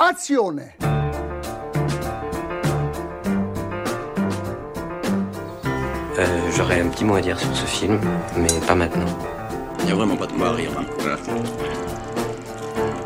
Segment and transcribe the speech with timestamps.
[0.00, 0.72] Azione
[6.18, 7.98] Euh, J'aurais un petit mot à dire sur ce film,
[8.36, 9.06] mais pas maintenant.
[9.80, 10.70] Il n'y a vraiment pas de quoi à rire.
[10.78, 10.84] hein.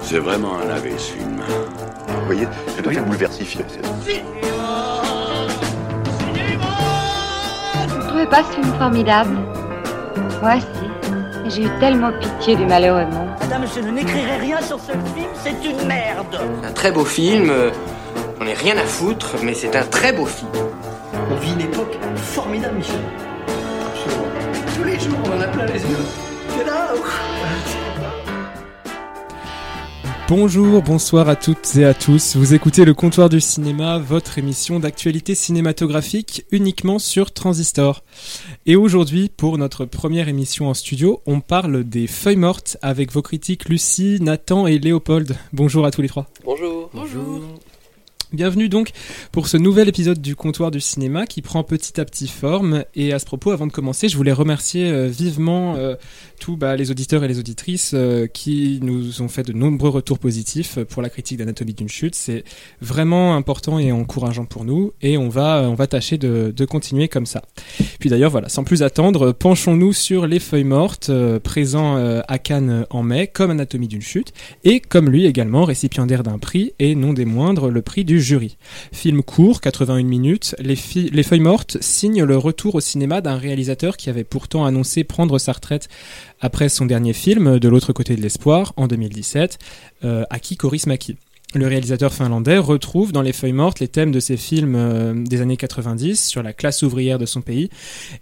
[0.00, 1.40] C'est vraiment un lavé ce film.
[2.08, 3.56] Vous voyez, c'est très bouleversif.
[3.56, 3.62] Vous
[7.96, 9.36] ne trouvez pas ce film formidable?
[10.42, 10.66] Moi, si.
[11.50, 13.23] J'ai eu tellement pitié du malheureux monde.
[13.44, 16.40] Madame, je n'écrirai rien sur ce film, c'est une merde.
[16.64, 17.70] Un très beau film, euh,
[18.40, 20.50] on n'est rien à foutre, mais c'est un très beau film.
[21.30, 22.96] On vit une époque formidable, Michel.
[23.86, 24.28] Absolument.
[24.74, 25.98] Tous les jours, on en a plein les yeux.
[26.56, 26.94] C'est là.
[30.26, 32.36] Bonjour, bonsoir à toutes et à tous.
[32.36, 38.02] Vous écoutez le comptoir du cinéma, votre émission d'actualité cinématographique uniquement sur Transistor.
[38.64, 43.20] Et aujourd'hui, pour notre première émission en studio, on parle des feuilles mortes avec vos
[43.20, 45.36] critiques Lucie, Nathan et Léopold.
[45.52, 46.26] Bonjour à tous les trois.
[46.42, 46.88] Bonjour.
[46.94, 47.42] Bonjour.
[48.34, 48.90] Bienvenue donc
[49.30, 52.84] pour ce nouvel épisode du comptoir du cinéma qui prend petit à petit forme.
[52.96, 55.94] Et à ce propos, avant de commencer, je voulais remercier euh, vivement euh,
[56.40, 60.18] tous bah, les auditeurs et les auditrices euh, qui nous ont fait de nombreux retours
[60.18, 62.16] positifs pour la critique d'Anatomie d'une chute.
[62.16, 62.42] C'est
[62.80, 67.26] vraiment important et encourageant pour nous et on va, on va tâcher de, continuer comme
[67.26, 67.42] ça.
[68.00, 71.08] Puis d'ailleurs, voilà, sans plus attendre, penchons-nous sur Les Feuilles Mortes,
[71.44, 74.32] présent à Cannes en mai, comme Anatomie d'une chute,
[74.64, 78.56] et comme lui également, récipiendaire d'un prix, et non des moindres, le prix du jury.
[78.92, 84.10] Film court, 81 minutes, Les, Feuilles Mortes signe le retour au cinéma d'un réalisateur qui
[84.10, 85.88] avait pourtant annoncé prendre sa retraite
[86.40, 89.58] après son dernier film, De l'autre côté de l'espoir, en 2017,
[90.04, 91.16] euh, Aki Kaurismäki.
[91.54, 95.40] Le réalisateur finlandais retrouve dans Les Feuilles Mortes les thèmes de ses films euh, des
[95.40, 97.70] années 90 sur la classe ouvrière de son pays.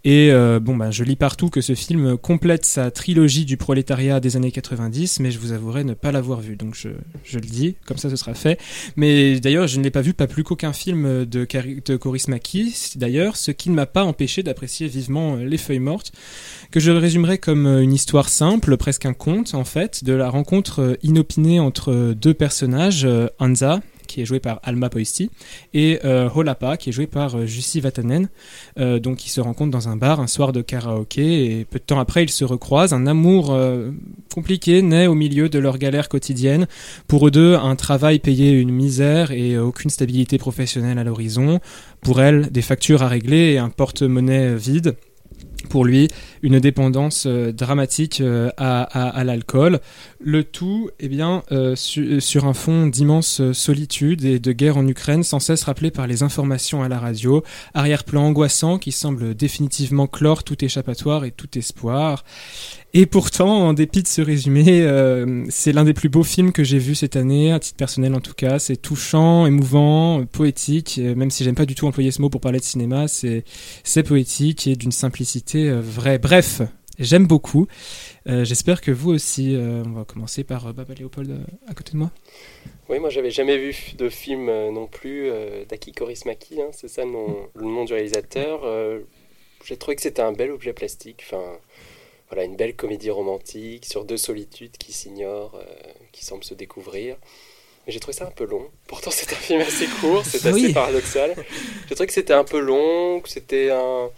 [0.05, 4.21] Et euh, bon, bah, je lis partout que ce film complète sa trilogie du prolétariat
[4.21, 6.57] des années 90, mais je vous avouerai ne pas l'avoir vu.
[6.57, 6.91] Donc je,
[7.33, 8.61] le dis, comme ça ce sera fait.
[8.97, 11.47] Mais d'ailleurs, je ne l'ai pas vu pas plus qu'aucun film de,
[11.87, 16.13] de Kaurismäki, d'ailleurs, ce qui ne m'a pas empêché d'apprécier vivement euh, Les Feuilles Mortes,
[16.71, 20.99] que je résumerai comme une histoire simple, presque un conte en fait, de la rencontre
[21.03, 23.07] inopinée entre deux personnages,
[23.39, 25.31] Hansa, qui est joué par Alma Poisti,
[25.73, 28.29] et euh, Holapa, qui est joué par euh, Jussi Vatanen.
[28.79, 31.85] Euh, donc ils se rencontrent dans un bar un soir de karaoké, et peu de
[31.85, 32.93] temps après ils se recroisent.
[32.93, 33.91] Un amour euh,
[34.35, 36.67] compliqué naît au milieu de leur galère quotidienne.
[37.09, 41.61] Pour eux deux, un travail payé une misère et euh, aucune stabilité professionnelle à l'horizon.
[42.03, 44.95] Pour elle, des factures à régler et un porte-monnaie vide.
[45.73, 46.09] Pour lui,
[46.43, 49.81] une dépendance euh, dramatique euh, à, l'alcool.
[50.21, 54.87] Le tout, eh bien, euh, su- sur un fond d'immense solitude et de guerre en
[54.87, 57.43] Ukraine, sans cesse rappelé par les informations à la radio.
[57.73, 62.23] Arrière-plan angoissant qui semble définitivement clore tout échappatoire et tout espoir.
[62.95, 66.63] Et pourtant, en dépit de ce résumé, euh, c'est l'un des plus beaux films que
[66.63, 68.59] j'ai vu cette année, à titre personnel en tout cas.
[68.59, 71.01] C'est touchant, émouvant, euh, poétique.
[71.03, 73.45] euh, Même si j'aime pas du tout employer ce mot pour parler de cinéma, c'est
[74.07, 76.19] poétique et d'une simplicité vraie.
[76.19, 76.61] Bref,
[76.99, 77.67] j'aime beaucoup.
[78.27, 79.57] J'espère que vous aussi.
[79.59, 82.11] on va commencer par Baba Léopold à côté de moi.
[82.89, 85.31] Oui, moi j'avais jamais vu de film non plus
[85.69, 88.61] d'Aki Kaurismäki, hein, c'est ça le nom, le nom du réalisateur.
[89.65, 91.43] J'ai trouvé que c'était un bel objet plastique, enfin
[92.33, 97.17] voilà, une belle comédie romantique sur deux solitudes qui s'ignorent, euh, qui semblent se découvrir.
[97.87, 98.71] Mais j'ai trouvé ça un peu long.
[98.87, 101.35] Pourtant c'est un film assez court, c'est assez paradoxal.
[101.89, 104.09] J'ai trouvé que c'était un peu long, que c'était un...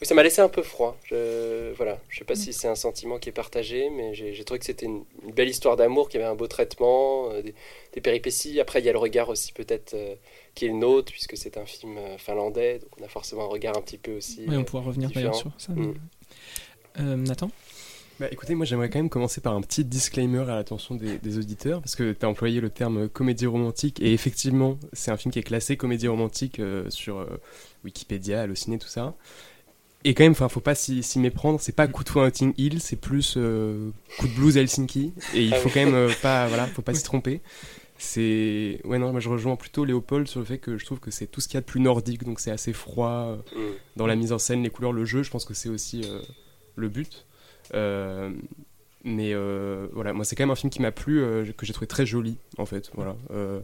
[0.00, 0.98] Oui, ça m'a laissé un peu froid.
[1.04, 4.58] Je, voilà, je sais pas si c'est un sentiment qui est partagé, mais j'ai trouvé
[4.58, 7.54] que c'était une, une belle histoire d'amour, qui avait un beau traitement, euh, des,
[7.92, 8.58] des péripéties.
[8.58, 10.16] Après, il y a le regard aussi peut-être euh,
[10.54, 13.48] qui est le nôtre, puisque c'est un film euh, finlandais, donc on a forcément un
[13.48, 14.44] regard un petit peu aussi.
[14.46, 15.72] Oui, on pourra revenir d'ailleurs sur ça.
[15.72, 15.90] Mm.
[15.90, 15.94] Euh,
[16.98, 17.50] Nathan
[18.20, 21.38] Bah écoutez, moi j'aimerais quand même commencer par un petit disclaimer à l'attention des, des
[21.38, 25.32] auditeurs, parce que tu as employé le terme comédie romantique, et effectivement, c'est un film
[25.32, 27.40] qui est classé comédie romantique euh, sur euh,
[27.84, 29.14] Wikipédia, Allociné, tout ça.
[30.04, 32.80] Et quand même, enfin, faut pas s'y s'y méprendre, c'est pas coup de Notting Hill,
[32.80, 36.10] c'est plus euh, coup de blues à Helsinki, et il Ah faut quand même euh,
[36.20, 37.40] pas, voilà, faut pas s'y tromper.
[37.98, 38.80] C'est.
[38.84, 41.28] Ouais, non, moi je rejoins plutôt Léopold sur le fait que je trouve que c'est
[41.28, 43.74] tout ce qu'il y a de plus nordique, donc c'est assez froid euh, Mm.
[43.94, 46.20] dans la mise en scène, les couleurs, le jeu, je pense que c'est aussi euh,
[46.76, 47.26] le but.
[47.74, 48.30] Euh,
[49.04, 51.72] mais euh, voilà, moi c'est quand même un film qui m'a plu, euh, que j'ai
[51.72, 52.90] trouvé très joli en fait.
[52.94, 53.16] Voilà.
[53.30, 53.60] Euh,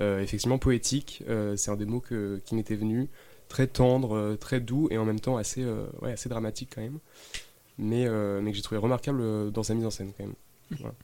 [0.00, 3.08] euh, effectivement poétique, euh, c'est un des mots que- qui m'était venu.
[3.48, 6.82] Très tendre, euh, très doux et en même temps assez, euh, ouais, assez dramatique quand
[6.82, 6.98] même.
[7.78, 10.34] Mais, euh, mais que j'ai trouvé remarquable dans sa mise en scène quand même.
[10.78, 10.94] Voilà.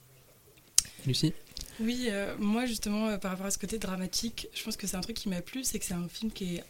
[1.07, 1.33] Lucie?
[1.79, 4.95] Oui, euh, moi justement, euh, par rapport à ce côté dramatique, je pense que c'est
[4.95, 6.63] un truc qui m'a plu, c'est que c'est un film qui est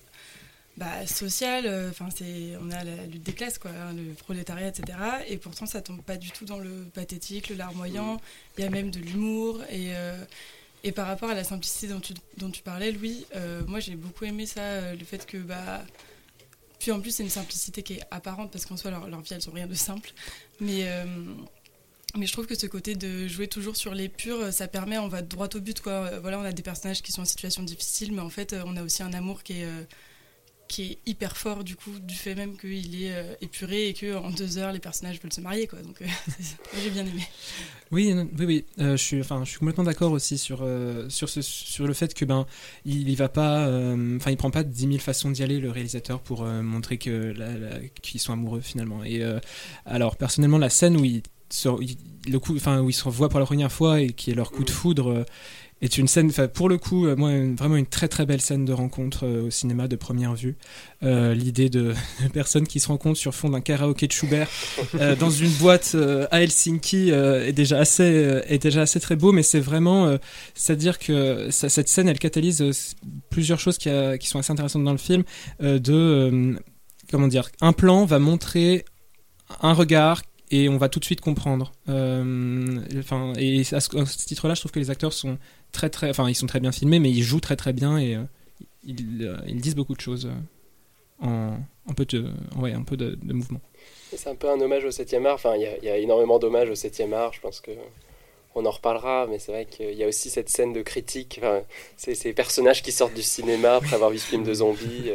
[0.77, 4.67] bah, social, euh, enfin c'est, on a la lutte des classes, quoi, hein, le prolétariat,
[4.67, 4.97] etc.
[5.27, 8.19] Et pourtant, ça tombe pas du tout dans le pathétique, le larmoyant.
[8.57, 10.17] Il y a même de l'humour et, euh,
[10.83, 13.95] Et par rapport à la simplicité dont tu, dont tu parlais, Louis, euh, moi j'ai
[13.95, 15.37] beaucoup aimé ça, le fait que.
[15.37, 15.85] Bah,
[16.79, 19.33] puis en plus, c'est une simplicité qui est apparente parce qu'en soi, leur, leur vie,
[19.33, 20.11] elles ont rien de simple.
[20.59, 20.85] Mais,
[22.15, 25.07] mais je trouve que ce côté de jouer toujours sur les purs, ça permet, on
[25.07, 25.81] va droit au but.
[25.81, 26.19] Quoi.
[26.19, 28.83] Voilà, on a des personnages qui sont en situation difficile, mais en fait, on a
[28.83, 29.67] aussi un amour qui est.
[30.67, 34.15] qui est hyper fort du coup du fait même qu'il est euh, épuré et que
[34.15, 36.05] en deux heures les personnages veulent se marier quoi donc euh,
[36.83, 37.21] j'ai bien aimé
[37.91, 38.65] Oui, non, oui, oui.
[38.79, 41.93] Euh, je suis, enfin, je suis complètement d'accord aussi sur euh, sur ce, sur le
[41.93, 42.47] fait que ben,
[42.83, 45.69] il, il va pas, euh, enfin, il prend pas 10 000 façons d'y aller le
[45.69, 47.33] réalisateur pour euh, montrer que
[48.01, 49.03] qu'ils sont amoureux finalement.
[49.03, 49.39] Et euh,
[49.85, 51.21] alors personnellement, la scène où il
[51.51, 51.97] se, il-
[52.27, 54.49] le coup, enfin, où ils se revoient pour la première fois et qui est leur
[54.51, 55.23] coup de foudre.
[55.85, 58.65] Est une scène, pour le coup, euh, moi, une- vraiment une très très belle scène
[58.65, 60.55] de rencontre euh, au cinéma de première vue.
[61.03, 61.93] Euh, L'idée de,
[62.23, 64.47] de personnes qui se rencontrent sur fond d'un karaoké de Schubert
[64.95, 65.95] euh, dans une boîte
[66.31, 70.17] à Helsinki est déjà assez est déjà assez très beau, mais c'est vraiment,
[70.53, 72.63] c'est-à-dire que ça- cette scène, elle catalyse
[73.29, 75.23] plusieurs choses qui, a- qui sont assez intéressantes dans le film.
[75.61, 76.55] de
[77.11, 78.83] comment dire, un plan va montrer
[79.61, 81.71] un regard et on va tout de suite comprendre.
[81.89, 85.37] Euh, Enfin, et à ce, titre-là, je trouve que les acteurs sont
[85.71, 88.15] très très, enfin, ils sont très bien filmés, mais ils jouent très très bien et
[88.15, 88.23] euh,
[88.83, 90.29] ils, euh, ils disent beaucoup de choses
[91.21, 91.57] en
[91.87, 92.25] un peu de,
[92.57, 93.61] ouais, un peu de, mouvement.
[94.15, 95.35] C'est un peu un hommage au 7e art.
[95.35, 97.33] Enfin, il y a, énormément d'hommages au 7e art.
[97.33, 97.71] Je pense que
[98.55, 101.39] on en reparlera, mais c'est vrai qu'il y a aussi cette scène de critique.
[101.43, 101.61] Enfin,
[101.97, 105.11] ces personnages qui sortent du cinéma après avoir vu ce film de zombies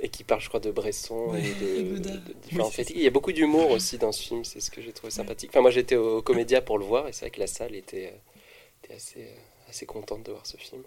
[0.00, 1.98] et qui parlent, je crois, de Bresson Ouais, et de,
[2.42, 2.84] différents Oui.
[2.94, 4.44] Il y a beaucoup d'humour aussi dans ce film.
[4.44, 5.50] C'est ce que j'ai trouvé sympathique.
[5.52, 8.06] Enfin, moi, j'étais au Comédia pour le voir et c'est vrai que la salle était,
[8.06, 10.82] euh, était assez, euh, assez contente de voir ce film.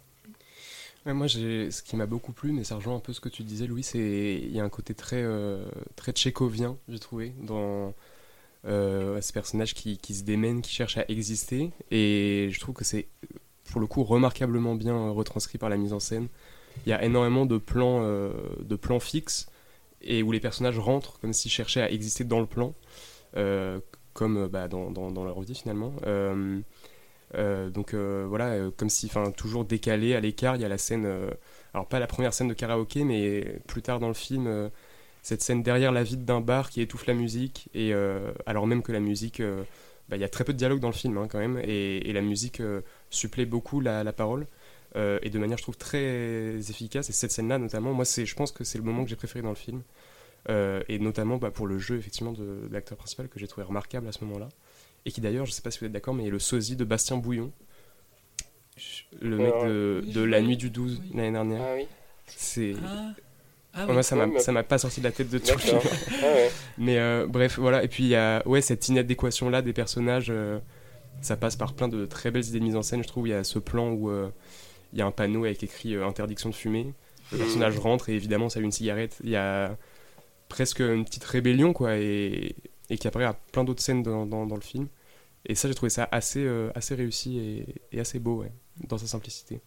[1.06, 3.44] Ouais, moi, ce qui m'a beaucoup plu, mais ça rejoint un peu ce que tu
[3.44, 5.66] disais, Louis, c'est il y a un côté très euh,
[5.96, 7.94] très tchécovien, j'ai trouvé, dans
[8.66, 12.84] euh, ce personnage qui, qui se démène, qui cherche à exister, et je trouve que
[12.84, 13.08] c'est
[13.72, 16.28] pour le coup remarquablement bien retranscrit par la mise en scène.
[16.86, 18.32] Il y a énormément de plans euh,
[18.62, 19.48] de plans fixes
[20.02, 22.74] et où les personnages rentrent comme s'ils cherchaient à exister dans le plan,
[23.36, 23.80] euh,
[24.14, 25.94] comme bah, dans, dans, leur vie finalement.
[26.06, 26.62] Euh,
[27.70, 31.06] donc voilà, comme si, enfin, toujours décalé à l'écart, il y a la scène,
[31.74, 34.72] alors pas la première scène de karaoké, mais plus tard dans le film,
[35.24, 37.94] cette scène derrière la vitre d'un bar qui étouffe la musique, et
[38.46, 39.42] alors même que la musique,
[40.10, 42.12] bah, il y a très peu de dialogue dans le film hein, quand même, et,
[42.14, 44.48] la musique euh, supplée beaucoup la parole,
[44.96, 48.36] euh, et de manière je trouve très efficace, et cette scène-là notamment, moi c'est, je
[48.36, 49.82] pense que c'est le moment que j'ai préféré dans le film,
[50.50, 53.66] Euh, et notamment bah, pour le jeu effectivement de, de l'acteur principal que j'ai trouvé
[53.68, 54.48] remarquable à ce moment-là
[55.06, 56.86] et qui d'ailleurs, je sais pas si vous êtes d'accord, mais est le sosie de
[56.86, 57.52] Bastien Bouillon,
[59.22, 59.54] le mec
[60.14, 60.42] de, La.
[60.42, 61.12] Nuit du 12 Oui.
[61.16, 61.62] l'année dernière.
[61.66, 61.86] Ah oui,
[62.28, 63.14] C'est Ah,
[63.74, 65.52] ah moi ça Ouais, m'a mais- ça m'a pas sorti de la tête de tout
[65.54, 65.80] le film.
[66.22, 66.50] Ah ouais.
[66.78, 67.84] Mais euh, bref, voilà.
[67.84, 70.28] Et puis il y a ouais cette inadéquation là des personnages.
[70.30, 70.60] euh,
[71.22, 73.02] ça passe par plein de très belles idées de mise en scène.
[73.04, 74.30] Je trouve il y a ce plan où euh,
[74.94, 76.94] il y a un panneau avec écrit euh, interdiction de fumer.
[77.32, 79.18] Le personnage rentre et évidemment ça une cigarette.
[79.24, 79.78] Il y a
[80.50, 82.56] presque une petite rébellion quoi et,
[82.90, 84.88] et qui apparaît à plein d'autres scènes dans, dans, dans le film.
[85.46, 88.52] Et ça j'ai trouvé ça assez euh, assez réussi et, et assez beau ouais,
[88.88, 89.60] dans sa simplicité.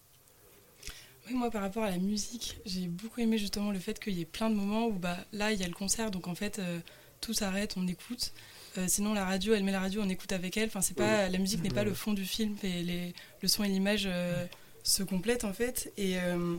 [1.27, 4.21] Oui, moi, par rapport à la musique, j'ai beaucoup aimé justement le fait qu'il y
[4.21, 6.57] ait plein de moments où bah, là, il y a le concert, donc en fait,
[6.57, 6.79] euh,
[7.21, 8.33] tout s'arrête, on écoute.
[8.77, 10.67] Euh, sinon, la radio, elle met la radio, on écoute avec elle.
[10.67, 13.63] Enfin, c'est pas, la musique n'est pas le fond du film et les, le son
[13.63, 14.45] et l'image euh,
[14.83, 15.91] se complètent en fait.
[15.97, 16.55] Et, euh,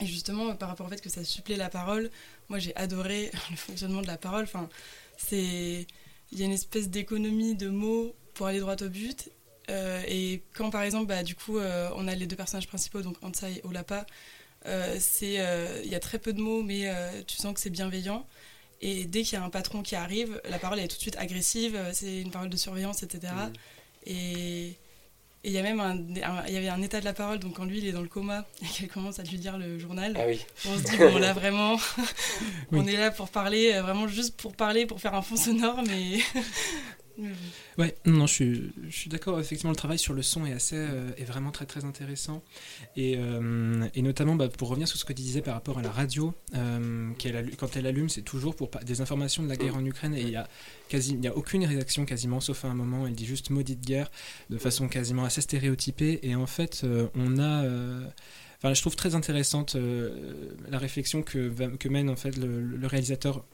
[0.00, 2.10] et justement, par rapport au fait que ça supplée la parole,
[2.48, 4.44] moi, j'ai adoré le fonctionnement de la parole.
[4.44, 4.68] Enfin,
[5.16, 5.86] c'est,
[6.32, 9.30] il y a une espèce d'économie de mots pour aller droit au but
[9.68, 13.02] euh, et quand par exemple, bah, du coup, euh, on a les deux personnages principaux,
[13.02, 14.04] donc Ansa et Olapa,
[14.98, 15.34] c'est,
[15.84, 16.90] il y a très peu de mots, mais
[17.26, 18.26] tu sens que c'est bienveillant.
[18.80, 21.16] Et dès qu'il y a un patron qui arrive, la parole est tout de suite
[21.18, 23.32] agressive, c'est une parole de surveillance, etc.
[24.06, 24.76] Et
[25.42, 25.96] et il y a même un,
[26.48, 28.46] y avait un état de la parole, donc quand lui il est dans le coma
[28.62, 30.44] et qu'elle commence à lui lire le journal, Ah oui.
[30.68, 31.74] on se dit bon là vraiment,
[32.72, 32.92] on Oui.
[32.94, 36.18] est là pour parler, euh, vraiment juste pour parler, pour faire un fond sonore, mais.
[37.78, 39.40] Ouais, non, je suis, d'accord.
[39.40, 42.42] Effectivement, le travail sur le son est assez, euh, est vraiment très très intéressant.
[42.96, 45.90] Et, euh, notamment, bah, pour revenir sur ce que tu disais par rapport à la
[45.90, 47.10] radio, euh,
[47.58, 50.14] quand elle allume, c'est toujours pour des informations de la guerre en Ukraine.
[50.14, 50.48] Et il y a
[50.88, 54.10] quasi, a aucune réaction quasiment, sauf à un moment, elle dit juste maudite guerre,
[54.50, 56.20] de façon quasiment assez stéréotypée.
[56.22, 57.64] Et en fait, euh, on a.
[58.58, 59.74] Enfin, je trouve très intéressante
[60.68, 63.44] la réflexion que, mène en fait le réalisateur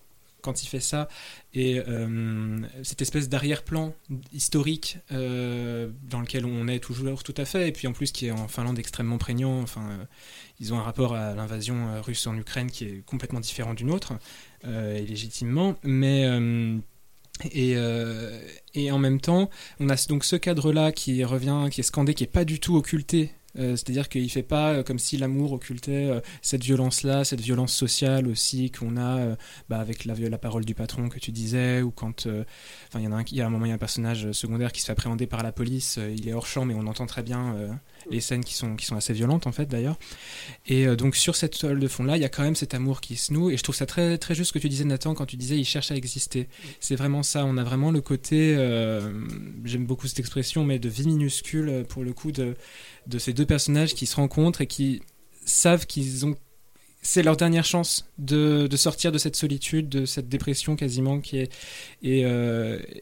[0.47, 1.09] quand il fait ça.
[1.53, 3.95] Et euh, cette espèce d'arrière-plan
[4.33, 8.27] historique euh, dans lequel on est toujours tout à fait et puis en plus qui
[8.27, 10.05] est en Finlande extrêmement prégnant enfin euh,
[10.61, 14.15] ils ont un rapport à l'invasion russe en Ukraine qui est complètement différent d'une autre
[14.65, 15.77] et légitimement.
[15.83, 16.27] Mais
[17.53, 17.77] et,
[18.75, 19.51] et en même temps,
[19.81, 22.75] on a donc ce cadre-là qui revient, qui est scandé, qui est pas du tout
[22.75, 23.33] occulté
[23.77, 28.29] C'est-à-dire qu'il fait pas euh, comme si l'amour occultait euh, cette violence-là, cette violence sociale
[28.29, 29.37] aussi qu'on a euh,
[29.69, 32.45] bah, avec la, la parole du patron que tu disais, ou quand, euh,
[32.95, 34.81] il y a un, y a un moment, il y a un personnage secondaire qui
[34.81, 35.99] se fait appréhender par la police.
[35.99, 37.69] euh, il est hors champ, mais on entend très bien euh,
[38.11, 39.99] les scènes qui sont qui sont assez violentes en fait d'ailleurs.
[40.67, 43.01] Et euh, donc sur cette toile de fond-là, il y a quand même cet amour
[43.01, 43.51] qui se noue.
[43.51, 45.59] Et je trouve ça très très juste ce que tu disais Nathan quand tu disais
[45.59, 46.49] il cherche à exister.
[46.81, 47.45] C'est vraiment ça.
[47.45, 49.27] On a vraiment le côté, euh,
[49.65, 52.55] j'aime beaucoup cette expression, mais de vie minuscule euh, pour le coup de
[53.07, 55.03] de ces deux personnages qui se rencontrent et qui
[55.45, 56.37] savent qu'ils ont
[57.03, 61.39] c'est leur dernière chance de, de sortir de cette solitude, de cette dépression quasiment qui
[61.39, 61.53] est
[62.03, 62.25] et,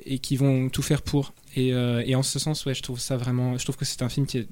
[0.05, 1.33] et qui vont tout faire pour.
[1.57, 4.03] Et, euh, et en ce sens, ouais, je trouve ça vraiment, je trouve que c'est
[4.03, 4.49] un film qui est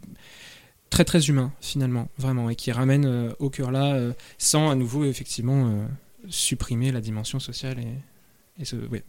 [0.91, 4.75] très très humain finalement, vraiment, et qui ramène euh, au cœur là, euh, sans à
[4.75, 5.87] nouveau effectivement
[6.29, 9.03] supprimer la dimension sociale et, et ce, ouais.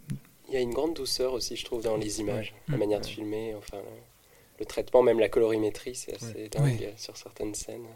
[0.48, 2.80] Il y a une grande douceur aussi, je trouve, dans les images, la Mm.
[2.80, 3.78] manière de filmer, enfin,
[4.60, 6.50] le traitement, même la colorimétrie, c'est assez Ouais.
[6.50, 7.88] dingue sur certaines scènes.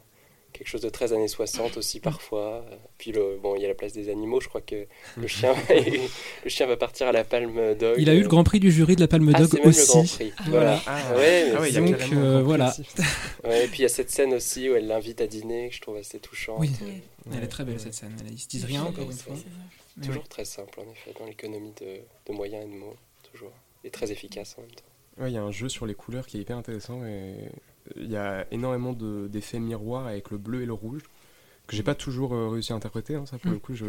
[0.53, 2.65] Quelque chose de très années 60 aussi parfois.
[2.71, 4.87] Euh, Puis le, bon, il y a la place des animaux, je crois que
[5.17, 5.53] le chien,
[6.43, 7.95] le chien va partir à la Palme Dog.
[7.99, 9.67] Il a eu le Grand Prix du jury de la Palme Ah, Dog c'est même
[9.73, 10.15] le Grand aussi.
[10.15, 10.33] Prix.
[10.37, 10.81] Ah, voilà.
[10.87, 12.69] Ah, Ouais, ah ouais, donc, euh, grand voilà.
[12.69, 12.83] aussi.
[13.43, 15.75] Ouais, et puis il y a cette scène aussi où elle l'invite à dîner, que
[15.75, 16.57] je trouve assez touchante.
[16.59, 16.71] Oui.
[16.81, 17.01] Ouais.
[17.37, 18.15] Elle est très belle cette scène.
[18.31, 19.35] Ils se disent rien encore une fois.
[20.03, 21.99] Toujours très simple en effet, dans l'économie de,
[22.31, 22.95] de moyens et de mots,
[23.31, 23.51] toujours.
[23.83, 24.83] Et très efficace en même temps.
[25.23, 27.33] Ouais, il y a un jeu sur les couleurs qui est hyper intéressant et
[27.95, 31.01] il y a énormément de- d'effets miroirs avec le bleu et le rouge
[31.67, 33.53] que j'ai pas toujours euh, réussi à interpréter, hein, ça pour Mm.
[33.53, 33.85] le coup je,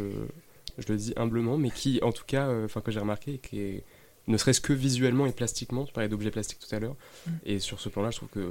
[0.78, 3.60] je le dis humblement, mais qui en tout cas, euh, enfin que j'ai remarqué qui
[3.60, 3.84] est
[4.26, 7.30] ne serait-ce que visuellement et plastiquement, tu parlais d'objets plastiques tout à l'heure, Mm.
[7.46, 8.50] et sur ce plan-là je trouve que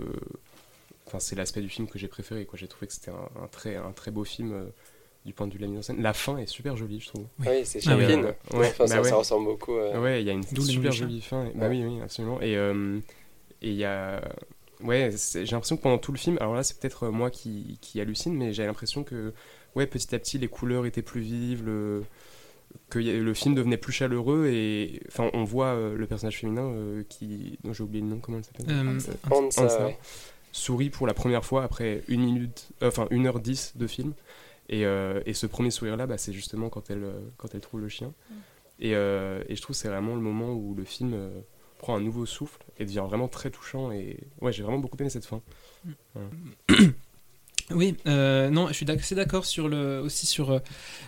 [1.06, 2.58] enfin c'est l'aspect du film que j'ai préféré, quoi.
[2.58, 4.66] j'ai trouvé que c'était un, un très, un très beau film euh,
[5.26, 6.02] du point de vue de la mise en scène.
[6.02, 7.26] La fin est super jolie je trouve.
[7.40, 7.48] Oui.
[7.50, 8.16] Oui, c'est Ah ouais.
[8.16, 9.10] Ouais, Enfin, bah ça, ouais.
[9.10, 9.74] ça ressemble beaucoup.
[9.76, 11.46] à- Ouais, il y a une super jolie fin.
[11.48, 12.40] et- Bah oui, oui, absolument.
[12.42, 13.00] Et euh,
[13.62, 14.22] et il y a.
[14.84, 17.80] Ouais, j'ai l'impression que pendant tout le film, alors là c'est peut-être euh, moi qui,
[17.82, 19.34] qui hallucine, mais j'ai l'impression que
[19.76, 22.04] ouais, petit à petit les couleurs étaient plus vives, le,
[22.90, 27.04] que le film devenait plus chaleureux et enfin on voit euh, le personnage féminin euh,
[27.10, 28.66] qui dont j'ai oublié le nom comment elle s'appelle?
[28.70, 29.98] Euh, ouais.
[30.52, 34.14] sourit pour la première fois après une minute euh, enfin une heure dix de film.
[34.70, 37.06] Et, euh, et ce premier sourire là bah, c'est justement quand elle
[37.38, 38.14] quand elle trouve le chien.
[38.80, 41.30] Et, euh, et je trouve que c'est vraiment le moment où le film euh,
[41.96, 45.26] un nouveau souffle et devient vraiment très touchant et ouais j'ai vraiment beaucoup aimé cette
[45.26, 45.42] fin.
[47.72, 50.60] Oui, euh, non, je suis assez d'accord sur le, aussi sur euh,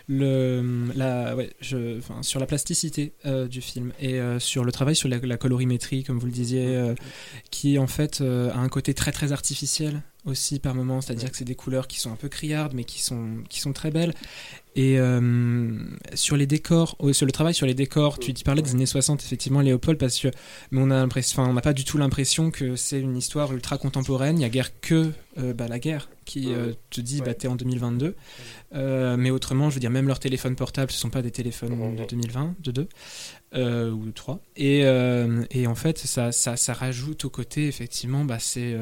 [0.08, 5.18] le, la, ouais, sur la plasticité euh, du film et sur le travail sur la,
[5.18, 6.94] la colorimétrie, comme vous le disiez,
[7.50, 11.30] qui en fait a un côté très très artificiel aussi par moments, c'est-à-dire Ouais.
[11.30, 13.90] que c'est des couleurs qui sont un peu criardes mais qui sont qui sont très
[13.90, 14.12] belles.
[14.76, 15.78] Et euh,
[16.14, 18.86] sur les décors, euh, sur le travail sur les décors, tu tu parlais des années
[18.86, 20.28] 60 effectivement, Léopold, parce que
[20.70, 24.38] mais on n'a pas du tout l'impression que c'est une histoire ultra contemporaine.
[24.38, 27.34] Il y a guère que euh, bah, la guerre qui euh, te dit bah Ouais.
[27.34, 28.14] t'es en 2022.
[28.74, 31.72] Euh, mais autrement, je veux dire, même leurs téléphones portables, ce sont pas des téléphones
[31.72, 32.06] Ouais, de ouais.
[32.08, 32.88] 2020, de 2
[33.54, 34.38] euh, ou de 3.
[34.56, 34.80] Et,
[35.50, 38.76] et en fait, ça, ça, ça rajoute au côté, effectivement, bah, c'est.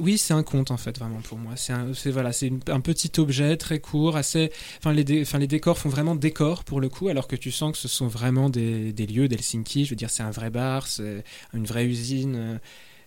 [0.00, 1.54] Oui, c'est un conte en fait, vraiment pour moi.
[1.56, 4.52] C'est un, voilà, c'est un petit objet très court, assez.
[4.78, 7.88] Enfin les, décors font vraiment décor pour le coup, alors que tu sens que ce
[7.88, 9.84] sont vraiment des, des lieux d'Helsinki.
[9.84, 12.36] Je veux dire, c'est un vrai bar, c'est une vraie usine.
[12.36, 12.58] euh,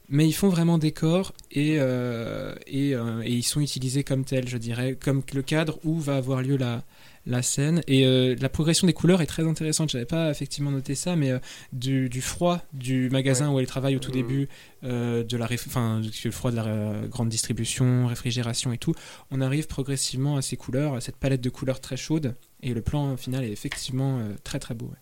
[0.10, 4.48] mais ils font vraiment décor et, euh, et, euh, et ils sont utilisés comme tels,
[4.48, 6.84] je dirais, comme le cadre où va avoir lieu la,
[7.26, 7.82] la scène.
[7.88, 9.90] Et euh, la progression des couleurs est très intéressante.
[9.90, 11.40] J'avais pas effectivement noté ça, mais euh,
[11.74, 14.16] du, du froid du magasin où elle travaille au tout Mhm.
[14.18, 14.48] début,
[14.84, 18.94] euh, de la, enfin, du froid de la euh, grande distribution, réfrigération et tout,
[19.32, 22.36] on arrive progressivement à ces couleurs, à cette palette de couleurs très chaude.
[22.62, 24.86] Et le plan final est effectivement euh, très très beau.
[24.88, 24.98] ouais.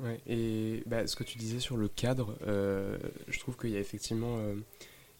[0.00, 3.76] Ouais, et bah, ce que tu disais sur le cadre, euh, je trouve qu'il y
[3.76, 4.54] a effectivement euh,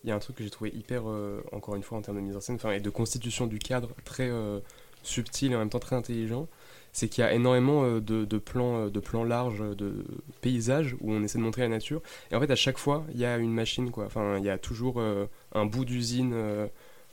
[0.04, 2.18] il y a un truc que j'ai trouvé hyper, euh, encore une fois en termes
[2.18, 4.60] de mise en scène, enfin, et de constitution du cadre très euh,
[5.08, 6.48] subtil et en même temps très intelligent.
[6.92, 10.04] C'est qu'il y a énormément euh, de, plans, euh, de plans larges, de
[10.40, 12.02] paysages où on essaie de montrer la nature.
[12.30, 14.06] Et en fait, à chaque fois, il y a une machine, quoi.
[14.06, 16.66] Enfin, il y a toujours euh, un bout d'usine euh,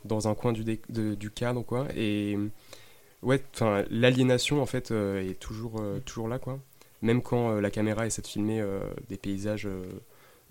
[0.06, 1.88] dans un coin du, cadre, quoi.
[1.96, 2.38] Et
[3.22, 6.60] ouais, enfin, l'aliénation en fait euh, est toujours, euh, toujours là, quoi
[7.06, 9.86] même quand euh, la caméra essaie de filmer euh, des paysages euh,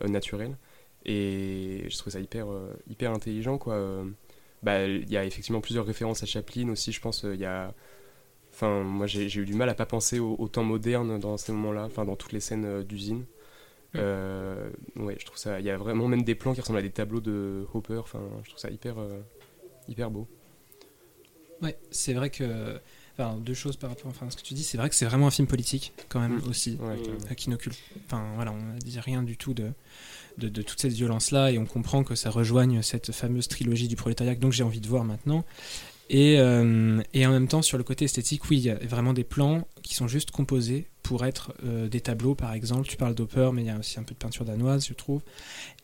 [0.02, 0.56] euh, naturels.
[1.04, 3.58] Et je trouve ça hyper, euh, hyper intelligent.
[3.58, 4.04] quoi.
[4.64, 7.24] Bah, Il y a effectivement plusieurs références à Chaplin aussi, je pense.
[7.24, 7.74] euh, Il y a...
[8.52, 11.50] Enfin, moi j'ai eu du mal à pas penser au, au temps moderne dans ces
[11.52, 13.24] moments-là, enfin dans toutes les scènes euh, d'usine.
[13.96, 15.60] Euh, ouais, je trouve ça.
[15.60, 17.98] Il y a vraiment même des plans qui ressemblent à des tableaux de Hopper.
[17.98, 19.20] Enfin, je trouve ça hyper, euh,
[19.88, 20.26] hyper beau.
[21.62, 22.78] Ouais, c'est vrai que
[23.16, 24.64] Enfin, deux choses par rapport enfin, à ce que tu dis.
[24.64, 26.48] C'est vrai que c'est vraiment un film politique, quand même, Mm.
[26.50, 26.76] aussi.
[26.80, 27.00] Ouais, Mm.
[27.30, 27.78] euh, qui n'occulte.
[28.06, 29.70] Enfin, voilà, on ne dit rien du tout de,
[30.38, 31.52] de, de toute cette violence-là.
[31.52, 34.80] Et on comprend que ça rejoigne cette fameuse trilogie du prolétariat, que donc j'ai envie
[34.80, 35.44] de voir maintenant.
[36.10, 39.14] Et, euh, et en même temps, sur le côté esthétique, oui, il y a vraiment
[39.14, 42.86] des plans qui sont juste composés pour être euh, des tableaux, par exemple.
[42.88, 45.22] Tu parles d'Hopper, mais il y a aussi un peu de peinture danoise, je trouve.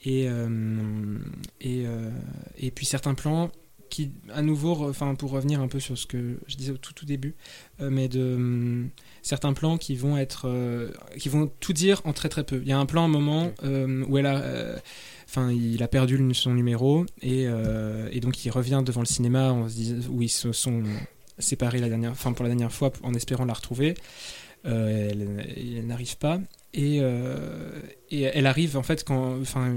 [0.04, 1.16] Et, euh,
[1.60, 2.10] et, euh,
[2.58, 3.50] et puis certains plans
[3.90, 6.94] qui, à nouveau, enfin, pour revenir un peu sur ce que je disais au tout,
[6.94, 7.34] tout début,
[7.80, 12.12] euh, mais de hum, certains plans qui vont être, euh, qui vont tout dire en
[12.12, 12.60] très très peu.
[12.62, 14.80] Il y a un plan, un moment euh, où elle a,
[15.28, 17.46] enfin, il a perdu son numéro et,
[18.12, 20.82] et donc il revient devant le cinéma se où ils se sont
[21.38, 23.94] séparés la dernière, enfin pour la dernière fois en espérant la retrouver.
[24.64, 26.38] Elle, elle n'arrive pas
[26.74, 26.98] et,
[28.10, 29.74] et elle arrive en fait quand, enfin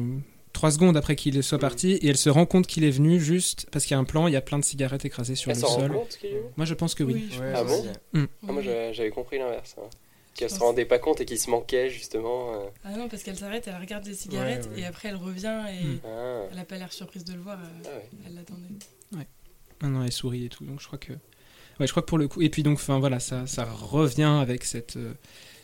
[0.53, 3.67] trois secondes après qu'il soit parti et elle se rend compte qu'il est venu juste
[3.71, 5.57] parce qu'il y a un plan, il y a plein de cigarettes écrasées sur Elle
[5.57, 5.91] le s'en rend sol.
[5.91, 7.13] compte qu'il est venu Moi je pense que oui.
[7.15, 8.25] Oui, je Ouais, Ah bon Mm.
[8.47, 9.75] Ah, moi j'avais compris l'inverse.
[9.79, 9.89] hein.
[10.35, 12.53] Qu'elle se rendait pas compte et qu'il se manquait justement.
[12.55, 12.65] euh.
[12.83, 14.81] Ah non, parce qu'elle s'arrête, elle regarde les cigarettes Ouais, ouais.
[14.81, 15.99] et après elle revient et Mm.
[16.05, 17.59] Ah, elle a pas l'air surprise de le voir.
[17.59, 18.09] euh, ah ouais.
[18.27, 19.25] Elle l'attendait.
[19.81, 20.63] Ah non, elle sourit et tout.
[20.65, 22.41] Donc je crois que, ouais, je crois que pour le coup.
[22.41, 25.13] Et puis donc, enfin voilà, ça, ça revient avec cette euh,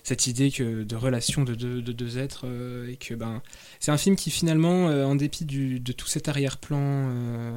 [0.10, 3.44] cette idée que de relation de deux, de deux êtres euh, et que ben
[3.80, 7.52] c'est un film qui finalement, euh, en dépit du, de tout cet arrière-plan euh,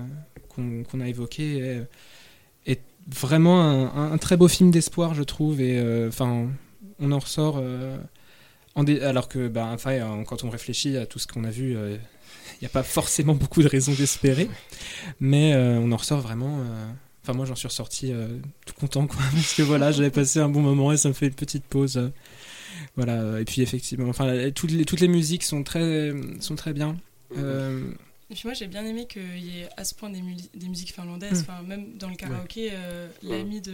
[0.48, 1.86] qu'on a évoqué, est,
[2.66, 5.62] est vraiment un, un très beau film d'espoir, je trouve.
[5.62, 6.50] Et enfin,
[7.00, 7.62] on en ressort.
[8.74, 11.70] en alors que, ben, enfin, quand on réfléchit à tout ce qu'on a vu,
[12.60, 14.48] il n'y a pas forcément beaucoup de raisons d'espérer.
[15.20, 16.58] Mais euh, on en ressort vraiment.
[16.60, 16.92] euh,
[17.24, 18.26] Enfin, moi, j'en suis ressorti euh,
[18.82, 19.18] content, quoi.
[19.32, 21.96] Parce que voilà, j'avais passé un bon moment et ça me fait une petite pause.
[21.96, 22.08] euh,
[22.96, 23.40] voilà.
[23.40, 26.96] Et puis, effectivement, enfin, toutes les, toutes les musiques sont très, sont très bien.
[27.38, 27.90] Euh,
[28.30, 30.68] Et puis moi j'ai bien aimé qu'il y ait à ce point des, muli- des
[30.68, 31.46] musiques finlandaises, Mm.
[31.48, 33.72] enfin même dans le karaoké, euh, l'ami de,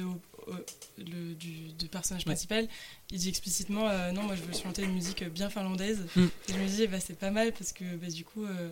[0.98, 2.32] le- du, du personnage Ouais.
[2.34, 2.68] principal,
[3.10, 6.00] il dit explicitement euh, non moi je veux chanter une musique bien finlandaise.
[6.16, 6.20] Mm.
[6.48, 8.68] Et je me dis bah, c'est pas mal parce que bah, du coup euh,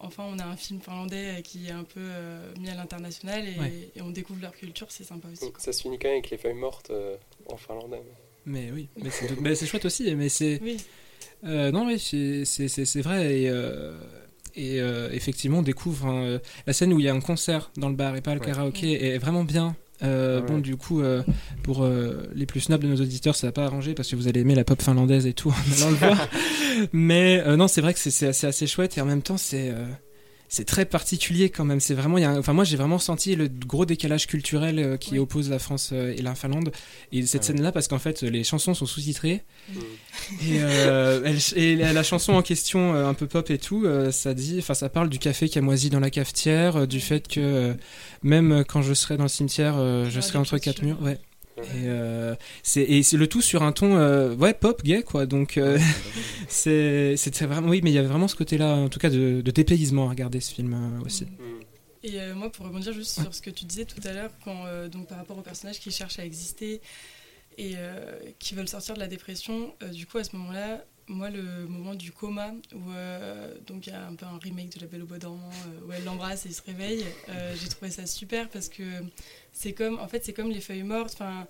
[0.00, 3.46] enfin on a un film finlandais euh, qui est un peu euh, mis à l'international
[3.46, 3.72] et, Ouais.
[3.96, 5.50] et on découvre leur culture, c'est sympa aussi.
[5.50, 5.60] quoi.
[5.60, 7.16] Ça se finit quand même avec les feuilles mortes euh,
[7.50, 8.02] en finlandais.
[8.44, 10.14] mais oui, mais c'est mais c'est chouette aussi.
[10.14, 10.60] Mais c'est.
[10.62, 10.76] Oui,
[11.44, 13.40] Euh, non, oui, c'est- c'est vrai.
[13.42, 13.98] Et, euh,
[14.54, 17.88] et euh, effectivement, on découvre hein, la scène où il y a un concert dans
[17.90, 18.46] le bar et pas le Ouais.
[18.46, 19.76] karaoké est vraiment bien.
[20.02, 20.46] Euh, Ouais.
[20.46, 21.22] Bon, du coup, euh,
[21.62, 24.28] pour euh, les plus snobs de nos auditeurs, ça va pas arranger parce que vous
[24.28, 26.28] allez aimer la pop finlandaise et tout en allant le voir.
[26.92, 29.38] Mais euh, non, c'est vrai que c'est- c'est assez, assez chouette et en même temps,
[29.38, 29.86] c'est euh,
[30.48, 31.80] c'est très particulier quand même.
[31.80, 34.78] C'est vraiment, il y a un- enfin moi j'ai vraiment senti le gros décalage culturel
[34.78, 35.18] euh, qui Oui.
[35.18, 36.70] oppose la France euh, et la Finlande.
[37.12, 37.46] Et cette Ouais.
[37.48, 39.78] scène-là, parce qu'en fait les chansons sont sous-titrées Mm.
[40.42, 41.20] et, euh,
[41.54, 44.34] elle- et la, la chanson en question, euh, un peu pop et tout, euh, ça
[44.34, 47.26] dit, enfin ça parle du café qui a moisi dans la cafetière, euh, du fait
[47.28, 47.74] que euh,
[48.22, 51.00] même quand je serai dans le cimetière, euh, je Ouais, serai entre quatre murs.
[51.02, 51.18] Ouais.
[51.58, 55.24] Et euh, c'est et c'est le tout sur un ton euh, ouais pop gay quoi.
[55.24, 55.78] Donc euh,
[56.48, 59.40] c'est vraiment oui mais il y avait vraiment ce côté là en tout cas de,
[59.40, 61.24] de dépaysement à regarder ce film euh, aussi.
[61.24, 61.56] Mm.
[62.06, 64.64] Et euh, moi, pour rebondir juste sur ce que tu disais tout à l'heure, quand
[64.66, 66.80] euh, donc par rapport aux personnages qui cherchent à exister
[67.58, 71.30] et euh, qui veulent sortir de la dépression, euh, du coup à ce moment-là, moi
[71.30, 74.80] le moment du coma où euh, donc il y a un peu un remake de
[74.80, 77.68] La Belle au bois dormant euh, où elle l'embrasse et il se réveille, euh, j'ai
[77.68, 78.82] trouvé ça super parce que
[79.52, 81.12] c'est comme en fait c'est comme les feuilles mortes.
[81.14, 81.46] Enfin,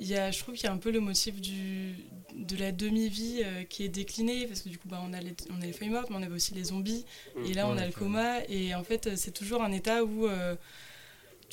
[0.00, 1.94] y a, je trouve qu'il y a un peu le motif du,
[2.34, 5.34] de la demi-vie euh, qui est décliné parce que du coup bah, on, a les,
[5.50, 7.04] on a les feuilles mortes mais on avait aussi les zombies
[7.36, 7.44] Mm.
[7.46, 10.28] et là, on a le coma, et en fait, c'est toujours un état où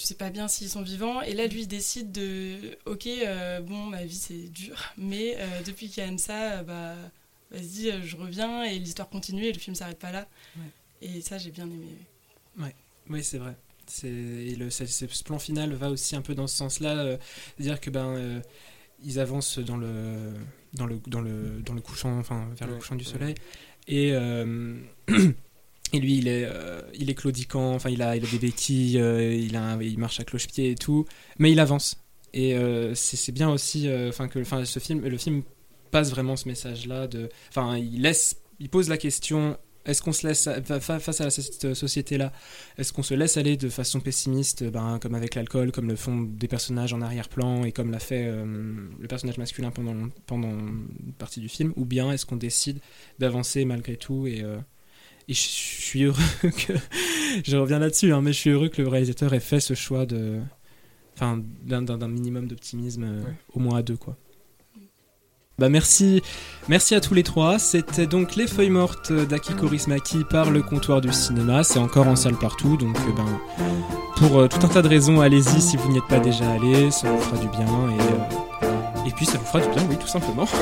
[0.01, 1.21] tu sais pas bien s'ils sont vivants.
[1.21, 5.61] Et là, lui, il décide de Ok, euh, bon, ma vie c'est dur, mais euh,
[5.65, 6.95] depuis qu'il y a ça, bah,
[7.51, 10.27] vas-y, euh, je reviens, et l'histoire continue, et le film s'arrête pas là.
[11.01, 11.97] Et ça, j'ai bien aimé.
[13.09, 13.55] Oui, c'est vrai.
[14.03, 17.17] Et le ce plan final va aussi un peu dans ce sens-là, euh,
[17.59, 18.41] dire que ben euh,
[19.03, 20.33] ils avancent dans le
[20.73, 23.11] dans le dans le dans le couchant, enfin vers le Ouais, couchant du ouais.
[23.11, 23.35] soleil,
[23.87, 24.77] et euh,
[25.93, 28.99] et lui il est euh, il est claudiquant, enfin il a il a des béquilles,
[28.99, 31.05] euh, il a un- il marche à cloche-pied et tout,
[31.39, 31.97] mais il avance.
[32.33, 35.43] Et euh, c'est bien aussi, euh, enfin que enfin ce film le film
[35.91, 40.27] passe vraiment ce message-là de, enfin il laisse il pose la question est-ce qu'on se
[40.27, 42.32] laisse fa- fa- face à cette société-là
[42.77, 46.21] est-ce qu'on se laisse aller de façon pessimiste, ben, comme avec l'alcool, comme le font
[46.21, 48.45] des personnages en arrière-plan et comme l'a fait euh,
[48.99, 49.95] le personnage masculin pendant,
[50.27, 52.77] pendant une partie du film Ou bien est-ce qu'on décide
[53.17, 54.58] d'avancer malgré tout et, euh,
[55.27, 56.73] et je suis heureux que.
[57.43, 60.06] je reviens là-dessus, hein, mais je suis heureux que le réalisateur ait fait ce choix
[60.06, 60.39] de.
[61.15, 63.34] Enfin, d'un- minimum d'optimisme, euh, Ouais.
[63.54, 64.15] au moins à deux, quoi.
[65.62, 66.24] Bah merci,
[66.69, 67.60] merci à tous les trois.
[67.60, 71.63] C'était donc Les Feuilles Mortes d'Aki Kaurismäki par le comptoir du cinéma.
[71.63, 73.39] C'est encore en salle partout, donc euh, ben,
[74.17, 76.89] pour euh, tout un tas de raisons, allez-y si vous n'y êtes pas déjà allé,
[76.89, 77.62] ça vous fera du bien.
[77.62, 80.47] Et, euh, et puis ça vous fera du bien, oui, tout simplement.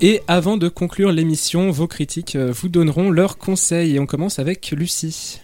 [0.00, 3.94] Et avant de conclure l'émission, vos critiques vous donneront leurs conseils.
[3.94, 5.40] Et on commence avec Lucie.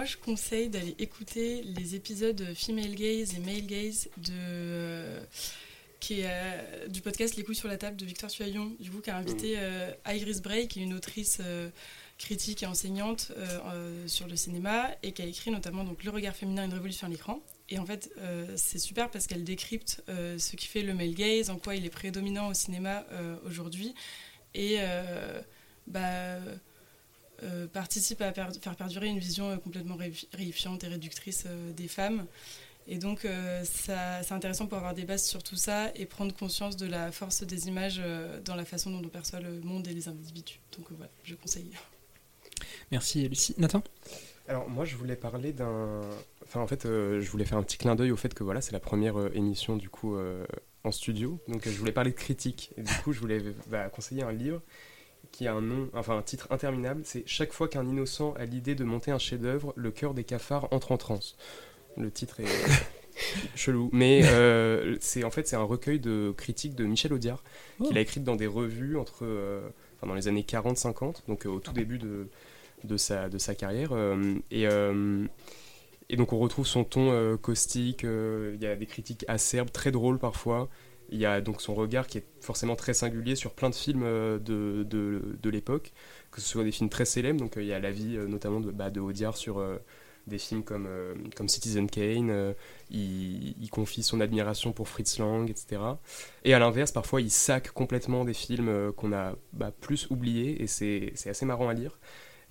[0.00, 5.20] Moi je conseille d'aller écouter les épisodes Female Gaze et Male Gaze de, euh,
[6.00, 9.02] qui est, euh, du podcast Les couilles sur la table de Victor Suaillon, du coup
[9.02, 11.68] qui a invité euh, Iris Bray qui est une autrice euh,
[12.16, 13.30] critique et enseignante
[14.06, 17.10] sur le cinéma et qui a écrit notamment donc Le regard féminin, une révolution à
[17.10, 17.42] l'écran.
[17.68, 18.10] Et en fait,
[18.56, 21.90] c'est super parce qu'elle décrypte ce qui fait le male gaze, en quoi il est
[21.90, 23.06] prédominant au cinéma
[23.46, 23.94] aujourd'hui,
[24.54, 24.76] et
[25.86, 26.40] bah,
[27.42, 29.96] euh, participe à per- faire perdurer une vision euh, complètement
[30.32, 32.26] réifiante et réductrice euh, des femmes.
[32.88, 36.34] Et donc, euh, ça- c'est intéressant pour avoir des bases sur tout ça et prendre
[36.34, 39.86] conscience de la force des images euh, dans la façon dont on perçoit le monde
[39.86, 40.60] et les individus.
[40.76, 41.70] Donc euh, voilà, je conseille.
[42.90, 43.54] Merci Lucie.
[43.58, 43.82] Nathan?
[44.48, 46.00] Alors moi je voulais parler d'un...
[46.42, 48.60] Enfin en fait euh, je voulais faire un petit clin d'œil au fait que voilà
[48.60, 50.44] c'est la première euh, émission du coup euh,
[50.82, 51.38] en studio.
[51.46, 52.72] Donc euh, je voulais parler de critique.
[52.76, 54.60] Et du coup je voulais bah, conseiller un livre
[55.32, 57.02] qui a un nom, enfin un titre interminable.
[57.04, 60.68] C'est Chaque fois qu'un innocent a l'idée de monter un chef-d'œuvre, le cœur des cafards
[60.72, 61.36] entre en transe.
[61.96, 62.46] Le titre est
[63.54, 63.90] chelou.
[63.92, 67.42] Mais euh, c'est en fait c'est un recueil de critiques de Michel Audiard
[67.84, 69.24] qu'il a écrite dans des revues entre...
[69.24, 72.28] euh, enfin, dans les années 40-50, donc euh, au tout début de,
[72.84, 73.92] de sa, de sa carrière.
[74.50, 74.66] et,
[76.10, 79.70] et donc on retrouve son ton euh, caustique, euh, il y a des critiques acerbes,
[79.70, 80.68] très drôles parfois.
[81.10, 84.02] Il y a donc son regard qui est forcément très singulier sur plein de films
[84.04, 85.92] euh, de, de, l'époque,
[86.30, 88.60] que ce soit des films très célèbres, donc euh, il y a l'avis euh, notamment
[88.60, 89.60] de, bah, de Audiard sur
[90.28, 90.88] des films comme,
[91.34, 92.54] comme Citizen Kane,
[92.90, 95.82] il, confie son admiration pour Fritz Lang, etc.
[96.44, 100.68] Et à l'inverse, parfois il sac complètement des films qu'on a bah, plus oubliés, et
[100.68, 101.98] c'est assez marrant à lire.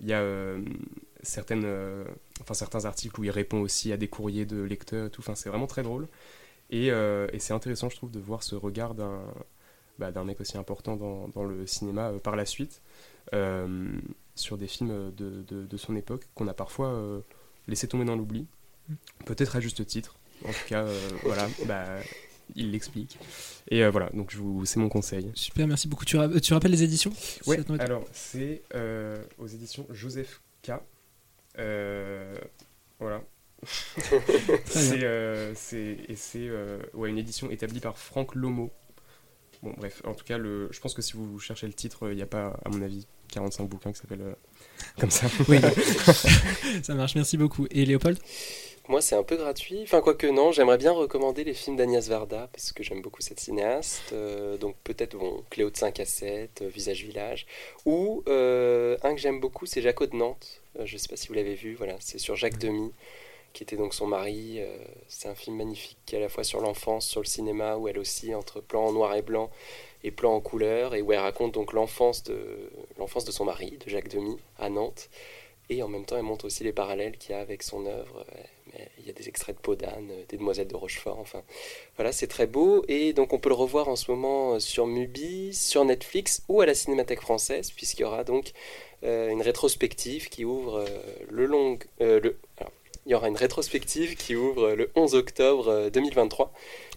[0.00, 0.22] Il y a
[1.22, 1.66] certaines,
[2.42, 5.22] enfin, certains articles où il répond aussi à des courriers de lecteurs tout.
[5.22, 6.08] Enfin, c'est vraiment très drôle.
[6.70, 9.22] Et, euh, et c'est intéressant, je trouve, de voir ce regard d'un
[9.98, 12.80] bah, mec aussi important dans, dans le cinéma euh, par la suite
[13.34, 13.90] euh,
[14.34, 17.20] sur des films de, de, de son époque qu'on a parfois
[17.68, 18.46] laissé tomber dans l'oubli.
[19.26, 20.16] Peut-être à juste titre.
[20.44, 20.86] En tout cas,
[21.24, 21.84] voilà, bah,
[22.56, 23.18] il l'explique.
[23.68, 25.30] Et euh, voilà, donc c'est mon conseil.
[25.34, 26.04] Super, merci beaucoup.
[26.04, 27.12] Tu, ra- tu rappelles les éditions
[27.58, 30.72] met- alors c'est euh, aux éditions Joseph K.
[31.58, 32.36] Euh.
[34.66, 38.70] c'est, euh, c'est- et c'est euh, ouais, une édition établie par Franck Lomo.
[39.62, 42.16] Bon, bref, en tout cas, le, je pense que si vous cherchez le titre, il
[42.16, 44.34] n'y a pas, à mon avis, 45 bouquins qui s'appellent euh,
[44.98, 45.26] comme ça.
[45.48, 45.58] Oui.
[46.82, 47.66] ça marche, merci beaucoup.
[47.70, 48.18] Et Léopold?
[48.88, 49.80] Moi, c'est un peu gratuit.
[49.82, 53.38] Enfin, quoique non, j'aimerais bien recommander les films d'Agnès Varda, parce que j'aime beaucoup cette
[53.38, 54.12] cinéaste.
[54.12, 57.46] Euh, donc, peut-être bon, Cléo de 5 à 7, euh, Visage Village.
[57.84, 60.62] Ou euh, un que j'aime beaucoup, c'est Jaco de Nantes.
[60.78, 62.90] Euh, je ne sais pas si vous l'avez vu, voilà, c'est sur Jacques Demy,
[63.52, 64.56] qui était donc son mari.
[64.58, 64.76] Euh,
[65.08, 67.88] c'est un film magnifique, qui est à la fois sur l'enfance, sur le cinéma, où
[67.88, 69.50] elle aussi, entre plans en noir et blanc
[70.02, 73.76] et plans en couleur, et où elle raconte donc l'enfance de, l'enfance de son mari,
[73.84, 75.10] de Jacques Demy, à Nantes.
[75.68, 78.24] Et en même temps, elle montre aussi les parallèles qu'il y a avec son œuvre.
[78.34, 81.42] Euh, Il y a des extraits de peau d'âne, euh, des demoiselles de Rochefort, enfin.
[81.96, 82.84] Voilà, c'est très beau.
[82.88, 86.66] Et donc, on peut le revoir en ce moment sur Mubi, sur Netflix ou à
[86.66, 88.52] la Cinémathèque française, puisqu'il y aura donc
[89.02, 90.84] une rétrospective qui ouvre
[91.30, 91.78] le long.
[92.00, 92.72] le, alors,
[93.06, 96.52] il y aura une rétrospective qui ouvre euh, le 11 octobre euh, 2023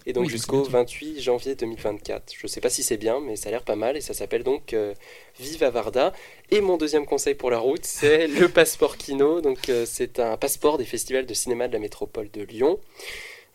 [0.05, 0.71] et donc Oui, jusqu'au bientôt.
[0.71, 2.33] 28 janvier 2024.
[2.37, 4.43] Je sais pas si c'est bien, mais ça a l'air pas mal et ça s'appelle
[4.43, 4.93] donc euh,
[5.39, 6.13] Viva Varda.
[6.51, 9.41] Et mon deuxième conseil pour la route, c'est le passeport Kino.
[9.41, 12.79] Donc euh, c'est un passeport des festivals de cinéma de la métropole de Lyon.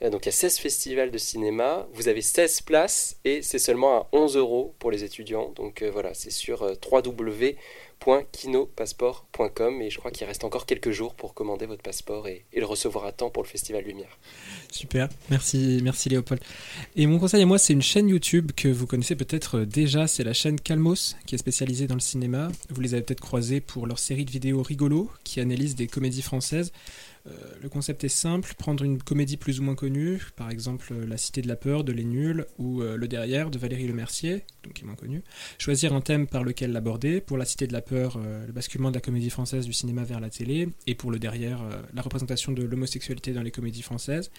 [0.02, 3.58] Euh, donc il y a 16 festivals de cinéma, vous avez 16 places et c'est
[3.58, 5.52] seulement à 11 euros pour les étudiants.
[5.56, 6.74] Donc euh, voilà, c'est sur euh,
[8.04, 12.64] www.kinopassport.com et je crois qu'il reste encore quelques jours pour commander votre passeport et, le
[12.64, 14.18] recevoir à temps pour le Festival Lumière.
[14.70, 16.42] Super, merci, merci Léopold.
[16.96, 20.24] Et mon conseil à moi, c'est une chaîne YouTube que vous connaissez peut-être déjà, c'est
[20.24, 22.48] la chaîne Calmos, qui est spécialisée dans le cinéma.
[22.70, 26.22] Vous les avez peut-être croisés pour leur série de vidéos rigolo, qui analysent des comédies
[26.22, 26.72] françaises.
[27.26, 31.16] Euh, le concept est simple, prendre une comédie plus ou moins connue, par exemple La
[31.16, 34.84] Cité de la Peur de Les Nuls ou euh, Le Derrière de Valérie Lemercier, qui
[34.84, 35.22] est connu.
[35.58, 37.20] Choisir un thème par lequel l'aborder.
[37.20, 40.04] Pour La Cité de la Peur, euh, le basculement de la comédie française du cinéma
[40.04, 40.68] vers la télé.
[40.86, 44.30] Et pour le derrière, euh, la représentation de l'homosexualité dans les comédies françaises.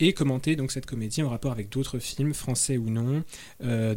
[0.00, 3.24] Et commenter donc cette comédie en rapport avec d'autres films, français ou non,
[3.62, 3.94] euh,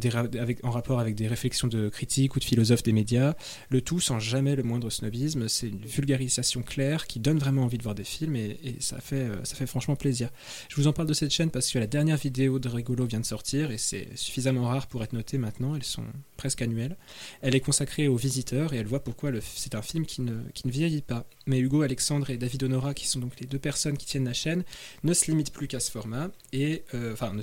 [0.63, 3.33] en rapport avec des réflexions de critiques ou de philosophes des médias.
[3.69, 5.47] Le tout sans jamais le moindre snobisme.
[5.47, 9.27] C'est une vulgarisation claire qui donne vraiment envie de voir des films et, ça, fait,
[9.43, 10.29] ça fait franchement plaisir.
[10.69, 13.19] Je vous en parle de cette chaîne parce que la dernière vidéo de Rigolo vient
[13.19, 15.75] de sortir et c'est suffisamment rare pour être noté maintenant.
[15.81, 16.05] Elles sont
[16.37, 16.95] presque annuelles.
[17.41, 21.01] Elle est consacrée aux visiteurs et elle voit pourquoi c'est un film qui ne, vieillit
[21.01, 21.25] pas.
[21.47, 24.33] Mais Hugo, Alexandre et David Honora, qui sont donc les deux personnes qui tiennent la
[24.33, 24.63] chaîne,
[25.03, 27.33] ne se limitent plus qu'à ce format et euh, enfin,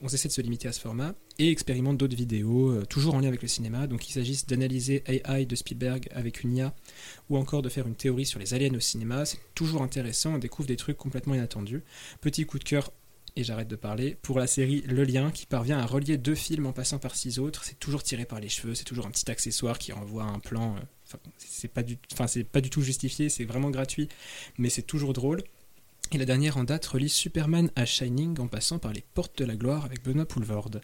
[0.00, 3.20] on essaie de se limiter à ce format et expérimente d'autres vidéos, euh, toujours en
[3.20, 3.86] lien avec le cinéma.
[3.86, 6.74] Donc il s'agisse d'analyser AI de Spielberg avec une IA
[7.28, 9.26] ou encore de faire une théorie sur les aliens au cinéma.
[9.26, 11.82] C'est toujours intéressant, on découvre des trucs complètement inattendus.
[12.22, 12.90] Petit coup de cœur,
[13.36, 16.66] et j'arrête de parler, pour la série Le Lien, qui parvient à relier deux films
[16.66, 17.64] en passant par six autres.
[17.64, 20.38] C'est toujours tiré par les cheveux, c'est toujours un petit accessoire qui renvoie à un
[20.38, 20.76] plan.
[20.76, 21.98] euh, Enfin, c'est pas, du,
[22.50, 24.08] pas du tout justifié, c'est vraiment gratuit,
[24.56, 25.42] mais c'est toujours drôle.
[26.10, 29.44] Et la dernière en date relie Superman à Shining en passant par les portes de
[29.44, 30.80] la gloire avec Benoît Poulvorde.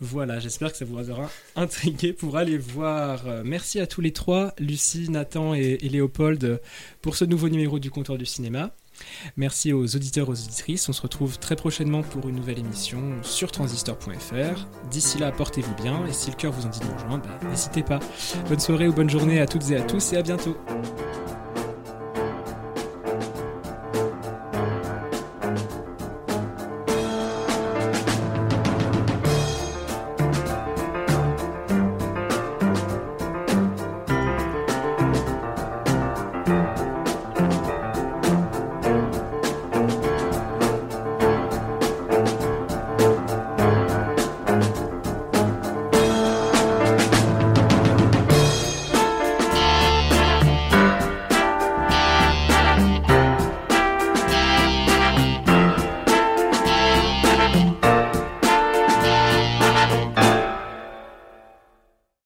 [0.00, 3.24] Voilà, j'espère que ça vous aura intrigué pour aller voir.
[3.44, 6.60] Merci à tous les trois, Lucie, Nathan et, et Léopold,
[7.00, 8.74] pour ce nouveau numéro du comptoir du cinéma.
[9.36, 10.88] Merci aux auditeurs, aux auditrices.
[10.88, 14.66] On se retrouve très prochainement pour une nouvelle émission sur transistor.fr.
[14.90, 17.82] D'ici là, portez-vous bien et si le cœur vous en dit de rejoindre, bah, n'hésitez
[17.82, 18.00] pas.
[18.48, 20.56] Bonne soirée ou bonne journée à toutes et à tous et à bientôt.